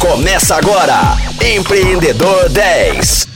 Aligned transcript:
Começa 0.00 0.54
agora, 0.54 1.16
Empreendedor 1.44 2.48
10. 2.50 3.26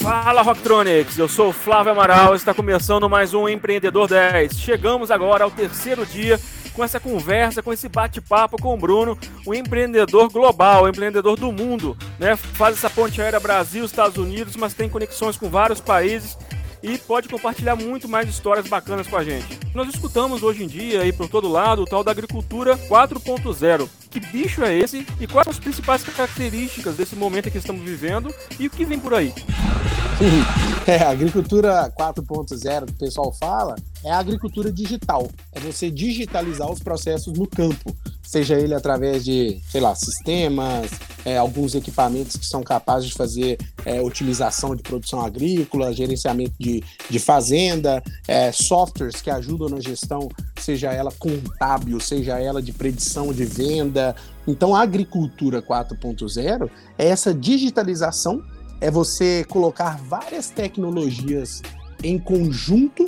Fala 0.00 0.42
Rocktronics, 0.42 1.18
eu 1.18 1.28
sou 1.28 1.48
o 1.48 1.52
Flávio 1.52 1.90
Amaral, 1.90 2.36
está 2.36 2.54
começando 2.54 3.10
mais 3.10 3.34
um 3.34 3.48
Empreendedor 3.48 4.06
10. 4.06 4.56
Chegamos 4.60 5.10
agora 5.10 5.42
ao 5.42 5.50
terceiro 5.50 6.06
dia 6.06 6.38
com 6.72 6.84
essa 6.84 7.00
conversa, 7.00 7.60
com 7.60 7.72
esse 7.72 7.88
bate-papo 7.88 8.62
com 8.62 8.72
o 8.72 8.76
Bruno, 8.76 9.18
um 9.44 9.52
empreendedor 9.52 10.30
global, 10.30 10.84
um 10.84 10.88
empreendedor 10.88 11.36
do 11.36 11.50
mundo, 11.50 11.96
né? 12.16 12.36
Faz 12.36 12.76
essa 12.76 12.88
ponte 12.88 13.20
aérea 13.20 13.40
Brasil, 13.40 13.84
Estados 13.84 14.16
Unidos, 14.16 14.54
mas 14.54 14.72
tem 14.72 14.88
conexões 14.88 15.36
com 15.36 15.50
vários 15.50 15.80
países 15.80 16.38
e 16.80 16.96
pode 16.96 17.28
compartilhar 17.28 17.74
muito 17.74 18.08
mais 18.08 18.28
histórias 18.28 18.68
bacanas 18.68 19.08
com 19.08 19.16
a 19.16 19.24
gente. 19.24 19.58
Nós 19.74 19.88
escutamos 19.88 20.44
hoje 20.44 20.62
em 20.62 20.68
dia 20.68 21.02
aí 21.02 21.12
por 21.12 21.28
todo 21.28 21.48
lado 21.48 21.82
o 21.82 21.86
tal 21.86 22.04
da 22.04 22.12
agricultura 22.12 22.78
4.0. 22.88 23.88
Que 24.10 24.20
bicho 24.20 24.62
é 24.64 24.76
esse 24.76 25.06
e 25.20 25.26
quais 25.26 25.44
são 25.44 25.52
as 25.52 25.58
principais 25.58 26.02
características 26.02 26.96
desse 26.96 27.14
momento 27.14 27.50
que 27.50 27.58
estamos 27.58 27.82
vivendo 27.82 28.34
e 28.58 28.66
o 28.66 28.70
que 28.70 28.84
vem 28.84 28.98
por 28.98 29.14
aí? 29.14 29.32
É, 30.88 31.02
a 31.02 31.10
agricultura 31.10 31.92
4.0 32.00 32.86
que 32.86 32.92
o 32.92 32.96
pessoal 32.96 33.30
fala 33.30 33.74
é 34.02 34.10
a 34.10 34.18
agricultura 34.18 34.72
digital. 34.72 35.28
É 35.52 35.60
você 35.60 35.90
digitalizar 35.90 36.70
os 36.70 36.80
processos 36.80 37.38
no 37.38 37.46
campo, 37.46 37.94
seja 38.22 38.58
ele 38.58 38.72
através 38.72 39.22
de, 39.22 39.60
sei 39.70 39.82
lá, 39.82 39.94
sistemas, 39.94 40.88
é, 41.28 41.36
alguns 41.36 41.74
equipamentos 41.74 42.36
que 42.36 42.46
são 42.46 42.62
capazes 42.62 43.10
de 43.10 43.14
fazer 43.14 43.58
é, 43.84 44.00
otimização 44.00 44.74
de 44.74 44.82
produção 44.82 45.20
agrícola, 45.20 45.92
gerenciamento 45.92 46.54
de, 46.58 46.82
de 47.10 47.18
fazenda, 47.18 48.02
é, 48.26 48.50
softwares 48.50 49.20
que 49.20 49.30
ajudam 49.30 49.68
na 49.68 49.78
gestão, 49.78 50.28
seja 50.58 50.90
ela 50.90 51.12
contábil, 51.12 52.00
seja 52.00 52.38
ela 52.38 52.62
de 52.62 52.72
predição 52.72 53.30
de 53.30 53.44
venda. 53.44 54.16
Então, 54.46 54.74
a 54.74 54.80
agricultura 54.80 55.60
4.0 55.60 56.70
é 56.96 57.08
essa 57.08 57.34
digitalização 57.34 58.42
é 58.80 58.90
você 58.90 59.44
colocar 59.48 59.98
várias 59.98 60.48
tecnologias 60.48 61.60
em 62.02 62.18
conjunto 62.18 63.04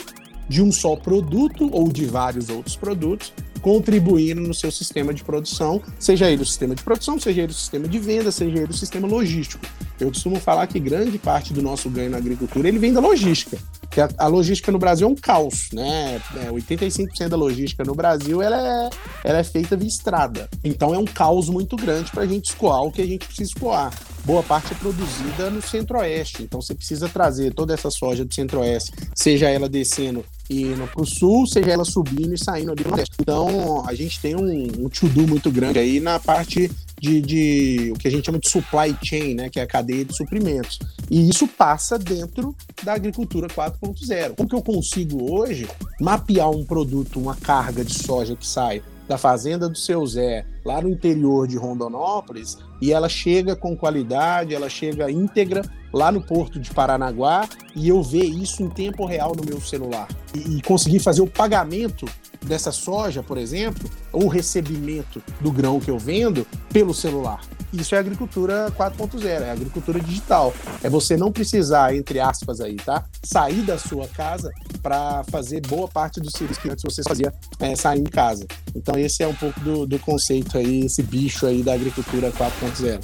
de 0.51 0.61
um 0.61 0.73
só 0.73 0.97
produto 0.97 1.71
ou 1.73 1.93
de 1.93 2.05
vários 2.05 2.49
outros 2.49 2.75
produtos, 2.75 3.33
contribuindo 3.63 4.41
no 4.41 4.53
seu 4.53 4.73
sistema 4.73 5.15
de 5.15 5.23
produção, 5.23 5.81
seja 5.97 6.29
ele 6.29 6.43
o 6.43 6.47
sistema 6.47 6.75
de 6.75 6.83
produção, 6.83 7.21
seja 7.21 7.43
ele 7.43 7.53
o 7.53 7.55
sistema 7.55 7.87
de 7.87 7.99
venda, 8.01 8.33
seja 8.33 8.59
ele 8.59 8.73
o 8.73 8.77
sistema 8.77 9.07
logístico. 9.07 9.65
Eu 10.01 10.09
costumo 10.09 10.41
falar 10.41 10.67
que 10.67 10.81
grande 10.81 11.19
parte 11.19 11.53
do 11.53 11.63
nosso 11.63 11.89
ganho 11.89 12.11
na 12.11 12.17
agricultura 12.17 12.67
ele 12.67 12.81
vem 12.81 12.93
da 12.93 12.99
logística. 12.99 13.57
Que 13.93 14.01
a, 14.01 14.09
a 14.19 14.27
logística 14.27 14.73
no 14.73 14.79
Brasil 14.79 15.07
é 15.07 15.11
um 15.11 15.15
caos, 15.15 15.69
né? 15.73 16.21
É, 16.37 16.51
85% 16.51 17.29
da 17.29 17.37
logística 17.37 17.85
no 17.85 17.95
Brasil 17.95 18.43
ela 18.43 18.57
é, 18.57 18.91
ela 19.23 19.39
é 19.39 19.45
feita 19.45 19.77
via 19.77 19.87
estrada. 19.87 20.49
Então 20.65 20.93
é 20.93 20.99
um 20.99 21.05
caos 21.05 21.49
muito 21.49 21.77
grande 21.77 22.11
para 22.11 22.25
a 22.25 22.27
gente 22.27 22.47
escoar 22.47 22.83
o 22.83 22.91
que 22.91 23.03
a 23.03 23.07
gente 23.07 23.25
precisa 23.25 23.51
escoar 23.51 23.93
boa 24.25 24.43
parte 24.43 24.73
é 24.73 24.77
produzida 24.77 25.51
no 25.51 25.63
centro-oeste. 25.63 26.43
Então 26.43 26.61
você 26.61 26.75
precisa 26.75 27.09
trazer 27.09 27.53
toda 27.55 27.75
essa 27.75 27.91
soja 27.91 28.25
do 28.25 28.35
centro-oeste, 28.35 28.93
seja 29.15 29.49
ela 29.49 29.69
descendo 29.69 30.25
indo 30.51 30.87
para 30.89 31.03
o 31.03 31.07
sul, 31.07 31.47
seja 31.47 31.71
ela 31.71 31.85
subindo 31.85 32.35
e 32.35 32.39
saindo 32.39 32.73
ali 32.73 32.83
do 32.83 32.89
nordeste. 32.89 33.15
Então 33.21 33.87
a 33.87 33.95
gente 33.95 34.21
tem 34.21 34.35
um, 34.35 34.85
um 34.85 34.89
to-do 34.89 35.27
muito 35.27 35.51
grande 35.51 35.79
aí 35.79 36.01
na 36.01 36.19
parte 36.19 36.71
de, 37.01 37.21
de, 37.23 37.93
o 37.95 37.99
que 37.99 38.07
a 38.07 38.11
gente 38.11 38.27
chama 38.27 38.39
de 38.39 38.49
supply 38.49 38.95
chain, 39.03 39.35
né, 39.35 39.49
que 39.49 39.59
é 39.59 39.63
a 39.63 39.67
cadeia 39.67 40.05
de 40.05 40.15
suprimentos. 40.15 40.79
E 41.11 41.29
isso 41.29 41.49
passa 41.49 41.99
dentro 41.99 42.55
da 42.83 42.93
agricultura 42.93 43.49
4.0. 43.49 44.35
Como 44.37 44.49
que 44.49 44.55
eu 44.55 44.63
consigo 44.63 45.33
hoje 45.33 45.67
mapear 46.01 46.51
um 46.51 46.65
produto, 46.65 47.19
uma 47.19 47.35
carga 47.35 47.85
de 47.85 47.95
soja 47.95 48.37
que 48.37 48.47
sai 48.47 48.83
da 49.11 49.19
fazenda 49.19 49.69
do 49.69 49.77
seu 49.77 50.07
Zé, 50.07 50.47
lá 50.65 50.81
no 50.81 50.89
interior 50.89 51.49
de 51.49 51.57
Rondonópolis, 51.57 52.59
e 52.81 52.93
ela 52.93 53.09
chega 53.09 53.57
com 53.57 53.77
qualidade, 53.77 54.55
ela 54.55 54.69
chega 54.69 55.11
íntegra 55.11 55.63
lá 55.93 56.13
no 56.13 56.23
porto 56.23 56.61
de 56.61 56.71
Paranaguá, 56.71 57.49
e 57.75 57.89
eu 57.89 58.05
ver 58.05 58.23
isso 58.23 58.63
em 58.63 58.69
tempo 58.69 59.05
real 59.05 59.35
no 59.35 59.45
meu 59.45 59.61
celular. 59.61 60.07
E, 60.33 60.59
e 60.59 60.63
conseguir 60.63 61.01
fazer 61.01 61.23
o 61.23 61.27
pagamento 61.27 62.07
dessa 62.41 62.71
soja, 62.71 63.21
por 63.21 63.37
exemplo, 63.37 63.91
ou 64.13 64.27
o 64.27 64.29
recebimento 64.29 65.21
do 65.41 65.51
grão 65.51 65.81
que 65.81 65.91
eu 65.91 65.99
vendo 65.99 66.47
pelo 66.73 66.95
celular. 66.95 67.41
Isso 67.73 67.97
é 67.97 67.99
agricultura 67.99 68.73
4.0, 68.79 69.25
é 69.25 69.51
agricultura 69.51 69.99
digital. 69.99 70.55
É 70.85 70.89
você 70.89 71.17
não 71.17 71.33
precisar, 71.33 71.97
entre 71.97 72.21
aspas 72.21 72.61
aí, 72.61 72.77
tá? 72.77 73.05
Sair 73.25 73.63
da 73.63 73.77
sua 73.77 74.07
casa 74.07 74.53
para 74.81 75.25
fazer 75.25 75.61
boa 75.67 75.89
parte 75.89 76.21
dos 76.21 76.33
serviços 76.33 76.63
que 76.63 76.71
antes 76.71 76.83
você 76.83 77.03
fazia 77.03 77.33
é, 77.59 77.77
sair 77.77 78.01
em 78.01 78.05
casa. 78.05 78.47
Então 78.75 78.99
esse 78.99 79.23
é 79.23 79.29
um 79.29 79.35
pouco 79.35 79.59
do, 79.61 79.87
do 79.87 79.99
conceito 79.99 80.59
aí, 80.59 80.87
esse 80.87 81.03
bicho 81.03 81.47
aí 81.47 81.63
da 81.63 81.75
agricultura 81.75 82.31
4.0. 82.33 83.01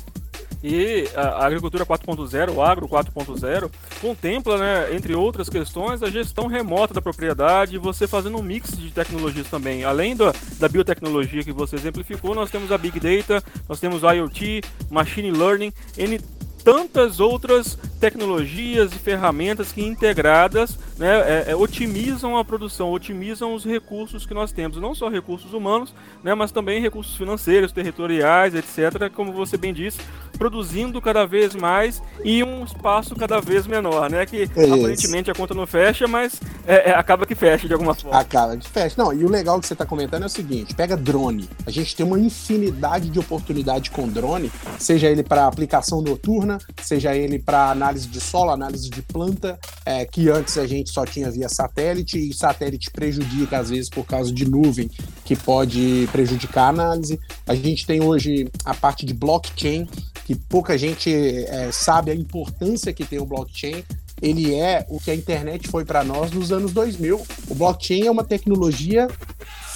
E 0.62 1.08
a 1.14 1.46
agricultura 1.46 1.84
4.0, 1.86 2.54
o 2.54 2.62
agro 2.62 2.88
4.0, 2.88 3.70
contempla, 4.00 4.58
né, 4.58 4.96
entre 4.96 5.14
outras 5.14 5.48
questões, 5.48 6.02
a 6.02 6.10
gestão 6.10 6.46
remota 6.46 6.94
da 6.94 7.02
propriedade 7.02 7.76
e 7.76 7.78
você 7.78 8.08
fazendo 8.08 8.38
um 8.38 8.42
mix 8.42 8.76
de 8.76 8.90
tecnologias 8.90 9.46
também. 9.48 9.84
Além 9.84 10.16
da, 10.16 10.32
da 10.58 10.68
biotecnologia 10.68 11.44
que 11.44 11.52
você 11.52 11.76
exemplificou, 11.76 12.34
nós 12.34 12.50
temos 12.50 12.72
a 12.72 12.78
Big 12.78 12.98
Data, 12.98 13.44
nós 13.68 13.78
temos 13.78 14.02
IoT, 14.02 14.62
Machine 14.90 15.30
Learning, 15.30 15.72
N 15.96 16.18
tantas 16.64 17.20
outras 17.20 17.78
tecnologias 17.96 18.92
e 18.92 18.98
ferramentas 18.98 19.72
que 19.72 19.84
integradas 19.84 20.78
né, 20.98 21.18
é, 21.20 21.44
é, 21.48 21.56
otimizam 21.56 22.36
a 22.36 22.44
produção, 22.44 22.90
otimizam 22.90 23.54
os 23.54 23.64
recursos 23.64 24.24
que 24.24 24.34
nós 24.34 24.52
temos, 24.52 24.78
não 24.78 24.94
só 24.94 25.08
recursos 25.08 25.52
humanos, 25.52 25.94
né, 26.22 26.34
mas 26.34 26.50
também 26.52 26.80
recursos 26.80 27.16
financeiros, 27.16 27.72
territoriais, 27.72 28.54
etc., 28.54 29.10
como 29.12 29.32
você 29.32 29.56
bem 29.56 29.72
disse, 29.72 29.98
produzindo 30.38 31.00
cada 31.00 31.26
vez 31.26 31.54
mais 31.54 32.02
em 32.24 32.42
um 32.42 32.64
espaço 32.64 33.14
cada 33.14 33.40
vez 33.40 33.66
menor, 33.66 34.10
né, 34.10 34.24
que 34.26 34.42
é 34.42 34.64
aparentemente 34.64 35.30
a 35.30 35.34
conta 35.34 35.54
não 35.54 35.66
fecha, 35.66 36.06
mas 36.06 36.40
é, 36.66 36.90
é, 36.90 36.94
acaba 36.94 37.26
que 37.26 37.34
fecha 37.34 37.66
de 37.66 37.72
alguma 37.72 37.94
forma. 37.94 38.18
Acaba 38.18 38.56
que 38.56 38.68
fecha. 38.68 38.94
Não, 38.98 39.12
e 39.12 39.24
o 39.24 39.28
legal 39.28 39.60
que 39.60 39.66
você 39.66 39.74
está 39.74 39.86
comentando 39.86 40.22
é 40.22 40.26
o 40.26 40.30
seguinte, 40.30 40.74
pega 40.74 40.96
drone, 40.96 41.48
a 41.66 41.70
gente 41.70 41.94
tem 41.94 42.04
uma 42.04 42.18
infinidade 42.18 43.10
de 43.10 43.18
oportunidade 43.18 43.90
com 43.90 44.08
drone, 44.08 44.50
seja 44.78 45.08
ele 45.08 45.22
para 45.22 45.46
aplicação 45.46 46.00
noturna, 46.02 46.58
seja 46.82 47.14
ele 47.14 47.38
para 47.38 47.74
análise 47.86 48.08
de 48.08 48.20
solo, 48.20 48.50
análise 48.50 48.90
de 48.90 49.00
planta, 49.00 49.58
é, 49.84 50.04
que 50.04 50.28
antes 50.28 50.58
a 50.58 50.66
gente 50.66 50.90
só 50.90 51.04
tinha 51.04 51.30
via 51.30 51.48
satélite, 51.48 52.18
e 52.18 52.34
satélite 52.34 52.90
prejudica, 52.90 53.58
às 53.58 53.70
vezes, 53.70 53.88
por 53.88 54.04
causa 54.04 54.32
de 54.32 54.44
nuvem, 54.44 54.90
que 55.24 55.36
pode 55.36 56.08
prejudicar 56.10 56.64
a 56.64 56.68
análise. 56.68 57.20
A 57.46 57.54
gente 57.54 57.86
tem 57.86 58.02
hoje 58.02 58.50
a 58.64 58.74
parte 58.74 59.06
de 59.06 59.14
blockchain, 59.14 59.88
que 60.24 60.34
pouca 60.34 60.76
gente 60.76 61.12
é, 61.12 61.70
sabe 61.70 62.10
a 62.10 62.14
importância 62.14 62.92
que 62.92 63.04
tem 63.04 63.20
o 63.20 63.26
blockchain. 63.26 63.84
Ele 64.20 64.54
é 64.54 64.84
o 64.88 64.98
que 64.98 65.10
a 65.10 65.14
internet 65.14 65.68
foi 65.68 65.84
para 65.84 66.02
nós 66.02 66.32
nos 66.32 66.50
anos 66.50 66.72
2000. 66.72 67.22
O 67.48 67.54
blockchain 67.54 68.06
é 68.06 68.10
uma 68.10 68.24
tecnologia 68.24 69.08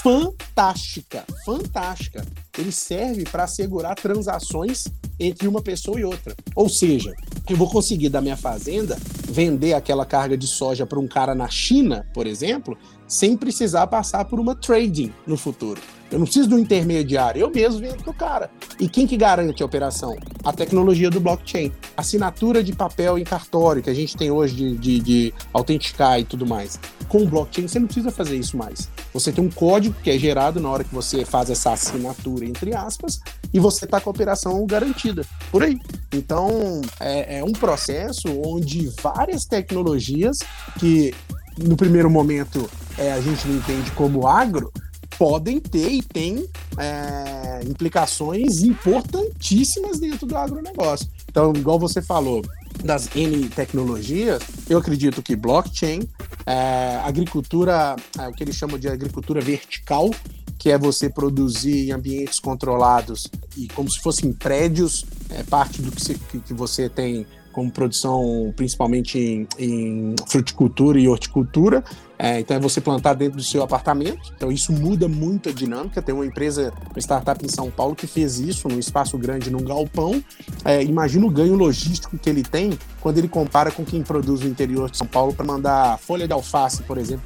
fantástica, 0.02 1.24
fantástica. 1.44 2.24
Ele 2.58 2.72
serve 2.72 3.24
para 3.24 3.44
assegurar 3.44 3.94
transações 3.94 4.88
entre 5.18 5.46
uma 5.46 5.60
pessoa 5.60 6.00
e 6.00 6.04
outra. 6.04 6.34
Ou 6.54 6.68
seja, 6.68 7.14
eu 7.52 7.56
vou 7.56 7.68
conseguir 7.68 8.08
da 8.08 8.20
minha 8.20 8.36
fazenda 8.36 8.98
vender 9.28 9.74
aquela 9.74 10.04
carga 10.04 10.36
de 10.36 10.46
soja 10.46 10.86
para 10.86 10.98
um 10.98 11.06
cara 11.06 11.34
na 11.34 11.48
China, 11.48 12.06
por 12.12 12.26
exemplo, 12.26 12.76
sem 13.06 13.36
precisar 13.36 13.86
passar 13.86 14.24
por 14.24 14.38
uma 14.38 14.54
trading 14.54 15.12
no 15.26 15.36
futuro. 15.36 15.80
Eu 16.10 16.18
não 16.18 16.26
preciso 16.26 16.48
do 16.48 16.58
intermediário, 16.58 17.40
eu 17.40 17.50
mesmo 17.50 17.80
vendo 17.80 18.02
pro 18.02 18.12
cara. 18.12 18.50
E 18.80 18.88
quem 18.88 19.06
que 19.06 19.16
garante 19.16 19.62
a 19.62 19.66
operação? 19.66 20.16
A 20.42 20.52
tecnologia 20.52 21.08
do 21.08 21.20
blockchain. 21.20 21.70
Assinatura 21.96 22.64
de 22.64 22.72
papel 22.72 23.16
em 23.16 23.22
cartório, 23.22 23.80
que 23.80 23.90
a 23.90 23.94
gente 23.94 24.16
tem 24.16 24.28
hoje 24.28 24.56
de, 24.56 24.76
de, 24.76 25.00
de 25.00 25.34
autenticar 25.52 26.18
e 26.18 26.24
tudo 26.24 26.44
mais. 26.44 26.80
Com 27.08 27.22
o 27.22 27.26
blockchain, 27.26 27.68
você 27.68 27.78
não 27.78 27.86
precisa 27.86 28.10
fazer 28.10 28.36
isso 28.36 28.56
mais. 28.56 28.88
Você 29.14 29.30
tem 29.30 29.44
um 29.44 29.50
código 29.50 29.94
que 30.02 30.10
é 30.10 30.18
gerado 30.18 30.58
na 30.58 30.68
hora 30.68 30.82
que 30.82 30.92
você 30.92 31.24
faz 31.24 31.48
essa 31.48 31.72
assinatura, 31.72 32.44
entre 32.44 32.74
aspas, 32.74 33.20
e 33.52 33.58
você 33.58 33.84
está 33.84 34.00
com 34.00 34.10
a 34.10 34.12
operação 34.12 34.64
garantida. 34.66 35.24
Por 35.50 35.62
aí. 35.62 35.78
Então, 36.12 36.80
é, 36.98 37.38
é 37.38 37.44
um 37.44 37.52
processo 37.52 38.28
onde 38.44 38.90
várias 39.02 39.44
tecnologias 39.44 40.38
que 40.78 41.14
no 41.58 41.76
primeiro 41.76 42.10
momento 42.10 42.68
é, 42.96 43.12
a 43.12 43.20
gente 43.20 43.46
não 43.46 43.56
entende 43.56 43.90
como 43.92 44.26
agro, 44.26 44.72
podem 45.18 45.60
ter 45.60 45.90
e 45.90 46.02
têm 46.02 46.48
é, 46.78 47.60
implicações 47.66 48.62
importantíssimas 48.62 50.00
dentro 50.00 50.26
do 50.26 50.36
agronegócio. 50.36 51.06
Então, 51.28 51.52
igual 51.54 51.78
você 51.78 52.00
falou, 52.00 52.42
das 52.82 53.14
N 53.14 53.48
tecnologias, 53.48 54.42
eu 54.68 54.78
acredito 54.78 55.22
que 55.22 55.36
blockchain, 55.36 56.08
é, 56.46 57.00
agricultura, 57.04 57.96
é, 58.18 58.28
o 58.28 58.32
que 58.32 58.42
eles 58.42 58.56
chamam 58.56 58.78
de 58.78 58.88
agricultura 58.88 59.40
vertical, 59.40 60.10
que 60.60 60.70
é 60.70 60.76
você 60.76 61.08
produzir 61.08 61.88
em 61.88 61.92
ambientes 61.92 62.38
controlados 62.38 63.26
e 63.56 63.66
como 63.68 63.90
se 63.90 63.98
fossem 63.98 64.30
prédios, 64.30 65.06
é 65.30 65.42
parte 65.42 65.80
do 65.80 65.90
que, 65.90 66.38
que 66.38 66.52
você 66.52 66.86
tem 66.86 67.26
como 67.50 67.70
produção 67.70 68.52
principalmente 68.54 69.18
em, 69.18 69.48
em 69.58 70.14
fruticultura 70.28 71.00
e 71.00 71.08
horticultura. 71.08 71.82
É, 72.18 72.38
então 72.38 72.54
é 72.54 72.60
você 72.60 72.78
plantar 72.78 73.14
dentro 73.14 73.38
do 73.38 73.42
seu 73.42 73.62
apartamento. 73.62 74.30
Então 74.36 74.52
isso 74.52 74.70
muda 74.70 75.08
muito 75.08 75.48
a 75.48 75.52
dinâmica. 75.52 76.02
Tem 76.02 76.14
uma 76.14 76.26
empresa, 76.26 76.70
uma 76.90 77.00
startup 77.00 77.42
em 77.42 77.48
São 77.48 77.70
Paulo 77.70 77.96
que 77.96 78.06
fez 78.06 78.38
isso 78.38 78.68
num 78.68 78.78
espaço 78.78 79.16
grande, 79.16 79.50
num 79.50 79.64
galpão. 79.64 80.22
É, 80.62 80.84
imagina 80.84 81.24
o 81.24 81.30
ganho 81.30 81.54
logístico 81.54 82.18
que 82.18 82.28
ele 82.28 82.42
tem 82.42 82.78
quando 83.00 83.16
ele 83.16 83.28
compara 83.28 83.70
com 83.70 83.82
quem 83.82 84.02
produz 84.02 84.42
no 84.42 84.48
interior 84.48 84.90
de 84.90 84.98
São 84.98 85.06
Paulo 85.06 85.32
para 85.32 85.46
mandar 85.46 85.98
folha 85.98 86.26
de 86.26 86.34
alface, 86.34 86.82
por 86.82 86.98
exemplo, 86.98 87.24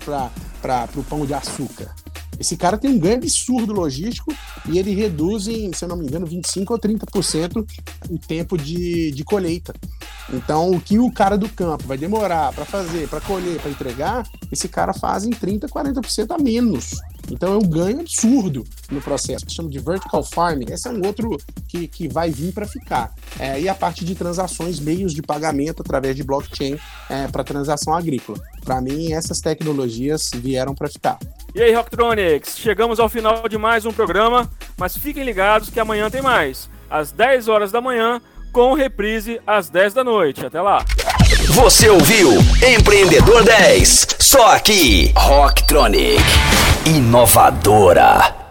para 0.62 0.88
o 0.94 1.02
pão 1.02 1.26
de 1.26 1.34
açúcar. 1.34 1.92
Esse 2.38 2.56
cara 2.56 2.76
tem 2.76 2.90
um 2.90 2.98
ganho 2.98 3.16
absurdo 3.16 3.72
logístico 3.72 4.34
e 4.68 4.78
ele 4.78 4.94
reduz 4.94 5.46
em, 5.46 5.72
se 5.72 5.84
eu 5.84 5.88
não 5.88 5.96
me 5.96 6.06
engano, 6.06 6.26
25% 6.26 6.70
ou 6.70 6.78
30% 6.78 7.66
o 8.10 8.18
tempo 8.18 8.56
de, 8.56 9.10
de 9.12 9.24
colheita. 9.24 9.74
Então, 10.32 10.70
o 10.70 10.80
que 10.80 10.98
o 10.98 11.12
cara 11.12 11.36
do 11.36 11.48
campo 11.48 11.84
vai 11.86 11.98
demorar 11.98 12.52
para 12.52 12.64
fazer, 12.64 13.08
para 13.08 13.20
colher, 13.20 13.60
para 13.60 13.70
entregar, 13.70 14.28
esse 14.50 14.68
cara 14.68 14.92
faz 14.92 15.24
em 15.24 15.30
30%, 15.30 15.68
40% 15.68 16.34
a 16.34 16.38
menos. 16.38 16.94
Então 17.30 17.54
é 17.54 17.56
um 17.56 17.66
ganho 17.66 18.00
absurdo 18.00 18.64
no 18.90 19.00
processo. 19.00 19.46
Chama 19.48 19.70
de 19.70 19.78
vertical 19.78 20.22
farming. 20.22 20.66
Esse 20.70 20.88
é 20.88 20.90
um 20.90 21.04
outro 21.06 21.36
que, 21.68 21.88
que 21.88 22.08
vai 22.08 22.30
vir 22.30 22.52
para 22.52 22.66
ficar. 22.66 23.14
É, 23.38 23.60
e 23.60 23.68
a 23.68 23.74
parte 23.74 24.04
de 24.04 24.14
transações, 24.14 24.78
meios 24.78 25.14
de 25.14 25.22
pagamento 25.22 25.80
através 25.80 26.14
de 26.14 26.22
blockchain 26.22 26.78
é, 27.08 27.26
para 27.28 27.44
transação 27.44 27.94
agrícola. 27.94 28.38
Para 28.64 28.80
mim, 28.80 29.12
essas 29.12 29.40
tecnologias 29.40 30.30
vieram 30.34 30.74
para 30.74 30.88
ficar. 30.88 31.18
E 31.54 31.62
aí, 31.62 31.72
Rocktronics, 31.72 32.58
chegamos 32.58 32.98
ao 32.98 33.08
final 33.08 33.48
de 33.48 33.56
mais 33.56 33.86
um 33.86 33.92
programa, 33.92 34.50
mas 34.76 34.96
fiquem 34.98 35.22
ligados 35.22 35.70
que 35.70 35.78
amanhã 35.78 36.10
tem 36.10 36.20
mais. 36.20 36.68
Às 36.90 37.12
10 37.12 37.46
horas 37.46 37.70
da 37.70 37.80
manhã, 37.80 38.20
com 38.52 38.74
reprise 38.74 39.40
às 39.46 39.68
10 39.68 39.94
da 39.94 40.02
noite. 40.02 40.44
Até 40.44 40.60
lá. 40.60 40.84
Você 41.50 41.88
ouviu 41.88 42.32
Empreendedor 42.76 43.44
10, 43.44 44.16
só 44.18 44.56
aqui, 44.56 45.12
Rocktronic, 45.16 46.20
inovadora. 46.86 48.43